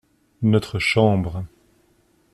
Notre 0.41 0.79
chambre. 0.79 1.45